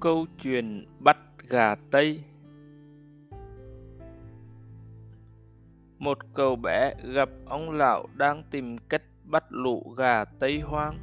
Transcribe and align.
Câu 0.00 0.26
chuyện 0.42 0.86
bắt 1.00 1.16
gà 1.48 1.74
Tây 1.74 2.20
Một 5.98 6.18
cậu 6.34 6.56
bé 6.56 6.94
gặp 7.12 7.28
ông 7.46 7.70
lão 7.70 8.06
đang 8.14 8.42
tìm 8.50 8.78
cách 8.88 9.02
bắt 9.24 9.44
lũ 9.48 9.94
gà 9.96 10.24
Tây 10.24 10.60
hoang. 10.60 10.98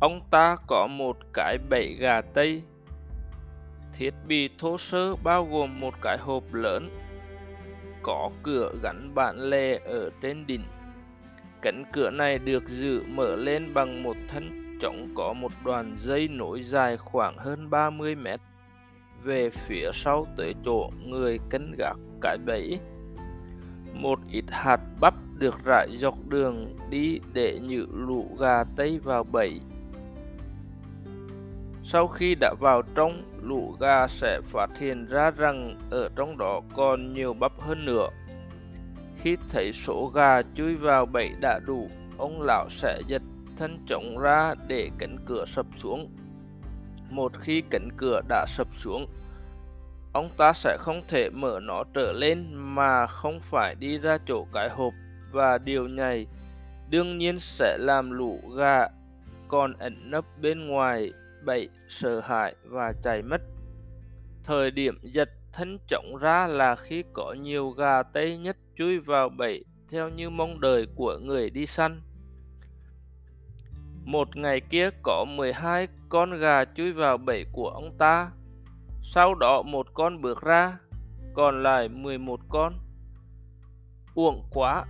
Ông 0.00 0.20
ta 0.30 0.56
có 0.66 0.86
một 0.86 1.16
cái 1.34 1.58
bẫy 1.70 1.96
gà 2.00 2.20
Tây. 2.20 2.62
Thiết 3.92 4.14
bị 4.26 4.50
thô 4.58 4.78
sơ 4.78 5.16
bao 5.16 5.44
gồm 5.44 5.80
một 5.80 5.94
cái 6.02 6.18
hộp 6.18 6.54
lớn, 6.54 6.88
có 8.02 8.30
cửa 8.42 8.72
gắn 8.82 9.14
bản 9.14 9.38
lề 9.38 9.78
ở 9.78 10.10
trên 10.22 10.46
đỉnh. 10.46 10.64
Cánh 11.62 11.84
cửa 11.92 12.10
này 12.10 12.38
được 12.38 12.68
giữ 12.68 13.02
mở 13.08 13.36
lên 13.36 13.74
bằng 13.74 14.02
một 14.02 14.16
thân 14.28 14.65
trống 14.80 15.08
có 15.14 15.32
một 15.32 15.52
đoàn 15.64 15.94
dây 15.98 16.28
nối 16.28 16.62
dài 16.62 16.96
khoảng 16.96 17.36
hơn 17.38 17.70
30 17.70 18.14
mét 18.14 18.40
về 19.22 19.50
phía 19.50 19.90
sau 19.94 20.26
tới 20.36 20.54
chỗ 20.64 20.90
người 21.04 21.38
canh 21.50 21.72
gác 21.78 21.96
cái 22.20 22.38
bẫy. 22.46 22.78
Một 23.92 24.18
ít 24.30 24.44
hạt 24.48 24.80
bắp 25.00 25.14
được 25.38 25.64
rải 25.64 25.88
dọc 25.96 26.14
đường 26.28 26.76
đi 26.90 27.20
để 27.32 27.60
nhử 27.62 27.86
lũ 27.92 28.36
gà 28.40 28.64
tây 28.76 29.00
vào 29.04 29.24
bẫy. 29.24 29.60
Sau 31.84 32.08
khi 32.08 32.34
đã 32.34 32.54
vào 32.60 32.82
trong, 32.94 33.22
lũ 33.42 33.76
gà 33.80 34.06
sẽ 34.08 34.40
phát 34.44 34.78
hiện 34.78 35.06
ra 35.06 35.30
rằng 35.30 35.74
ở 35.90 36.08
trong 36.16 36.38
đó 36.38 36.60
còn 36.76 37.12
nhiều 37.12 37.34
bắp 37.40 37.52
hơn 37.52 37.84
nữa. 37.84 38.08
Khi 39.18 39.36
thấy 39.48 39.72
số 39.72 40.10
gà 40.14 40.42
chui 40.54 40.76
vào 40.76 41.06
bẫy 41.06 41.30
đã 41.40 41.60
đủ, 41.66 41.88
ông 42.18 42.42
lão 42.42 42.68
sẽ 42.70 43.00
giật 43.08 43.22
thân 43.56 43.84
chống 43.86 44.18
ra 44.18 44.54
để 44.68 44.90
cánh 44.98 45.16
cửa 45.26 45.44
sập 45.46 45.66
xuống. 45.76 46.10
Một 47.10 47.32
khi 47.40 47.62
cánh 47.70 47.88
cửa 47.96 48.20
đã 48.28 48.46
sập 48.48 48.68
xuống, 48.76 49.06
ông 50.12 50.30
ta 50.36 50.52
sẽ 50.52 50.76
không 50.80 51.02
thể 51.08 51.30
mở 51.30 51.60
nó 51.62 51.84
trở 51.94 52.12
lên 52.12 52.54
mà 52.54 53.06
không 53.06 53.40
phải 53.40 53.74
đi 53.74 53.98
ra 53.98 54.18
chỗ 54.26 54.46
cái 54.52 54.68
hộp 54.68 54.92
và 55.32 55.58
điều 55.58 55.88
này 55.88 56.26
đương 56.90 57.18
nhiên 57.18 57.38
sẽ 57.40 57.78
làm 57.80 58.10
lũ 58.10 58.40
gà 58.56 58.88
còn 59.48 59.72
ẩn 59.72 60.10
nấp 60.10 60.24
bên 60.40 60.68
ngoài 60.68 61.12
bậy 61.44 61.68
sợ 61.88 62.20
hãi 62.20 62.54
và 62.64 62.92
chạy 63.02 63.22
mất. 63.22 63.40
Thời 64.44 64.70
điểm 64.70 64.98
giật 65.02 65.28
thân 65.52 65.78
trọng 65.88 66.16
ra 66.20 66.46
là 66.46 66.76
khi 66.76 67.04
có 67.12 67.32
nhiều 67.40 67.70
gà 67.70 68.02
tây 68.02 68.38
nhất 68.38 68.56
chui 68.76 68.98
vào 68.98 69.28
bẫy 69.28 69.64
theo 69.90 70.08
như 70.08 70.30
mong 70.30 70.60
đợi 70.60 70.86
của 70.96 71.18
người 71.18 71.50
đi 71.50 71.66
săn. 71.66 72.00
Một 74.06 74.36
ngày 74.36 74.60
kia 74.60 74.90
có 75.02 75.24
12 75.24 75.88
con 76.08 76.38
gà 76.38 76.64
chui 76.64 76.92
vào 76.92 77.18
bẫy 77.18 77.46
của 77.52 77.68
ông 77.68 77.98
ta. 77.98 78.30
Sau 79.02 79.34
đó 79.34 79.62
một 79.62 79.86
con 79.94 80.20
bước 80.20 80.42
ra, 80.42 80.78
còn 81.34 81.62
lại 81.62 81.88
11 81.88 82.40
con. 82.48 82.72
Uổng 84.14 84.42
quá, 84.50 84.84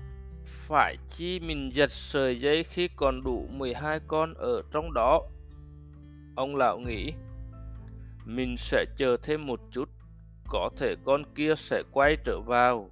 phải 0.44 0.96
chi 1.08 1.40
mình 1.40 1.70
giật 1.72 1.92
sợi 1.92 2.40
dây 2.40 2.64
khi 2.64 2.88
còn 2.96 3.22
đủ 3.22 3.48
12 3.50 4.00
con 4.06 4.34
ở 4.34 4.62
trong 4.72 4.92
đó. 4.94 5.22
Ông 6.36 6.56
lão 6.56 6.78
nghĩ, 6.78 7.12
mình 8.24 8.56
sẽ 8.58 8.84
chờ 8.96 9.16
thêm 9.22 9.46
một 9.46 9.60
chút, 9.70 9.88
có 10.48 10.70
thể 10.76 10.94
con 11.04 11.34
kia 11.34 11.54
sẽ 11.56 11.82
quay 11.92 12.16
trở 12.24 12.40
vào. 12.40 12.90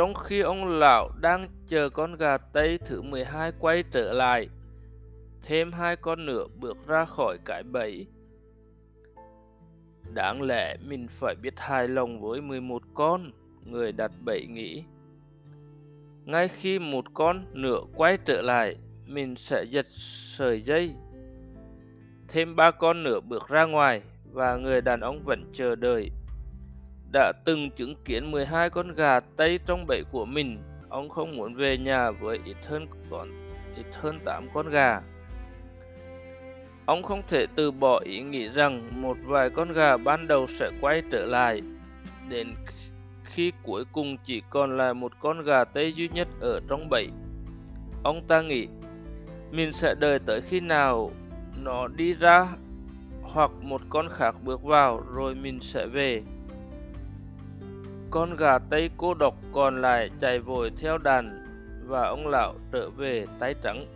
Trong 0.00 0.14
khi 0.14 0.40
ông 0.40 0.78
lão 0.78 1.10
đang 1.20 1.48
chờ 1.66 1.88
con 1.90 2.16
gà 2.16 2.38
Tây 2.38 2.78
thứ 2.78 3.02
12 3.02 3.52
quay 3.58 3.84
trở 3.90 4.12
lại, 4.12 4.48
thêm 5.42 5.72
hai 5.72 5.96
con 5.96 6.26
nữa 6.26 6.46
bước 6.60 6.76
ra 6.86 7.04
khỏi 7.04 7.38
cái 7.44 7.62
bẫy. 7.62 8.06
Đáng 10.14 10.42
lẽ 10.42 10.76
mình 10.76 11.06
phải 11.08 11.34
biết 11.42 11.54
hài 11.56 11.88
lòng 11.88 12.20
với 12.20 12.40
11 12.40 12.82
con, 12.94 13.32
người 13.64 13.92
đặt 13.92 14.12
bẫy 14.24 14.46
nghĩ. 14.46 14.84
Ngay 16.24 16.48
khi 16.48 16.78
một 16.78 17.04
con 17.14 17.46
nữa 17.52 17.80
quay 17.94 18.18
trở 18.24 18.42
lại, 18.42 18.76
mình 19.06 19.36
sẽ 19.36 19.64
giật 19.64 19.86
sợi 20.36 20.60
dây. 20.60 20.94
Thêm 22.28 22.56
ba 22.56 22.70
con 22.70 23.02
nữa 23.02 23.20
bước 23.20 23.48
ra 23.48 23.64
ngoài 23.64 24.02
và 24.32 24.56
người 24.56 24.80
đàn 24.80 25.00
ông 25.00 25.22
vẫn 25.24 25.50
chờ 25.52 25.74
đợi 25.74 26.10
đã 27.12 27.32
từng 27.44 27.70
chứng 27.70 27.94
kiến 28.04 28.30
12 28.30 28.70
con 28.70 28.94
gà 28.94 29.20
Tây 29.20 29.60
trong 29.66 29.86
bẫy 29.86 30.02
của 30.10 30.24
mình, 30.24 30.58
ông 30.88 31.08
không 31.08 31.36
muốn 31.36 31.54
về 31.54 31.78
nhà 31.78 32.10
với 32.10 32.38
ít 32.44 32.56
hơn 32.66 32.86
còn 33.10 33.28
ít 33.76 33.86
hơn 33.92 34.18
8 34.24 34.48
con 34.54 34.70
gà. 34.70 35.00
Ông 36.86 37.02
không 37.02 37.22
thể 37.28 37.46
từ 37.54 37.70
bỏ 37.70 38.00
ý 38.04 38.20
nghĩ 38.20 38.48
rằng 38.48 39.02
một 39.02 39.16
vài 39.24 39.50
con 39.50 39.72
gà 39.72 39.96
ban 39.96 40.28
đầu 40.28 40.46
sẽ 40.46 40.70
quay 40.80 41.02
trở 41.10 41.26
lại, 41.26 41.62
đến 42.28 42.54
khi 43.24 43.52
cuối 43.62 43.84
cùng 43.92 44.16
chỉ 44.24 44.42
còn 44.50 44.76
lại 44.76 44.94
một 44.94 45.12
con 45.20 45.44
gà 45.44 45.64
Tây 45.64 45.92
duy 45.92 46.08
nhất 46.08 46.28
ở 46.40 46.60
trong 46.68 46.88
bẫy. 46.90 47.08
Ông 48.02 48.26
ta 48.28 48.42
nghĩ, 48.42 48.68
mình 49.50 49.72
sẽ 49.72 49.94
đợi 49.94 50.18
tới 50.18 50.40
khi 50.40 50.60
nào 50.60 51.10
nó 51.56 51.88
đi 51.88 52.14
ra 52.14 52.46
hoặc 53.22 53.50
một 53.62 53.80
con 53.88 54.08
khác 54.08 54.34
bước 54.44 54.62
vào 54.62 55.02
rồi 55.14 55.34
mình 55.34 55.60
sẽ 55.60 55.86
về. 55.86 56.22
Con 58.10 58.36
gà 58.36 58.58
Tây 58.58 58.90
cô 58.96 59.14
độc 59.14 59.34
còn 59.52 59.82
lại 59.82 60.10
chạy 60.20 60.38
vội 60.38 60.70
theo 60.78 60.98
đàn 60.98 61.46
và 61.86 62.02
ông 62.08 62.26
lão 62.26 62.54
trở 62.72 62.90
về 62.90 63.26
tay 63.40 63.54
trắng. 63.62 63.86